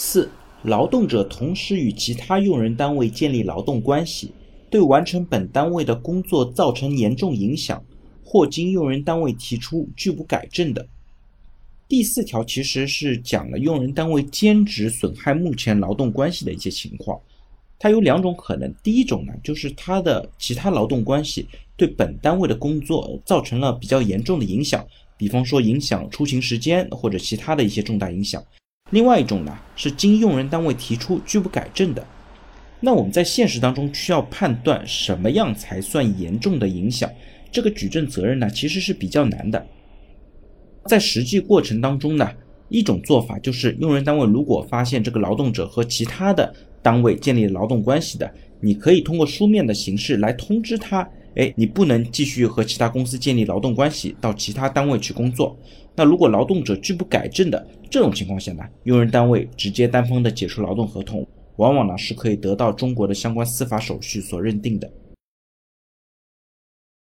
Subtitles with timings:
[0.00, 0.30] 四、
[0.62, 4.30] 劳动者同时与其他用人单位建立劳动关系，
[4.70, 7.84] 对完成本单位的工作造成严重影响，
[8.24, 10.86] 或经用人单位提出拒不改正的。
[11.88, 17.20] 第四条其实是讲了用人单位兼职损害目前劳动关系的一些情况，
[17.76, 18.72] 它有两种可能。
[18.84, 21.44] 第一种呢，就是他的其他劳动关系
[21.76, 24.86] 对本单位的工作造成了比较严重的影响，
[25.16, 28.40] 比方说影响出勤时间或者其他的一些重大影响。
[28.90, 32.06] 另外一种呢，是经用人单位提出拒不改正的。
[32.80, 37.10] 那我们在现实当中需要判断什么样才算严重的影响，
[37.50, 39.66] 这个举证责任呢，其实是比较难的。
[40.86, 42.30] 在实际过程当中呢，
[42.68, 51.06] 一种做法就是用人单位如果发现这个劳动者和其他的单位建立劳动关系的，你可以通过书面的形式来通知他，
[51.38, 55.56] 哎，你不能继续和其他公司建立劳动关系，到其他单位去工作。
[55.94, 61.24] 那如果劳动者拒不改正的这种情况下呢，用人单位直接单方的解除劳动合同，
[61.56, 64.90] 往往呢是可以得到中国的相关司法手续所认定的。